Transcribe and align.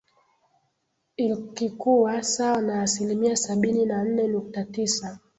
Ilkikuwa 1.17 2.23
sawa 2.23 2.61
na 2.61 2.81
asilimia 2.81 3.35
Sabini 3.35 3.85
na 3.85 4.03
nne 4.03 4.27
nukta 4.27 4.63
tisa 4.63 5.19